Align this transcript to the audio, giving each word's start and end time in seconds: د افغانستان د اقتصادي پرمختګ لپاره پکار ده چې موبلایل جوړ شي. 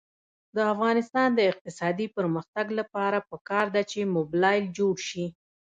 د 0.55 0.57
افغانستان 0.73 1.29
د 1.35 1.39
اقتصادي 1.51 2.07
پرمختګ 2.17 2.65
لپاره 2.79 3.25
پکار 3.31 3.65
ده 3.75 3.81
چې 3.91 4.11
موبلایل 4.15 4.65
جوړ 4.79 4.95
شي. 5.09 5.25